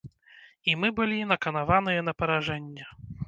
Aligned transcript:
І 0.71 0.73
мы 0.83 0.89
былі 0.99 1.19
наканаваныя 1.33 2.05
на 2.09 2.13
паражэнне. 2.21 2.89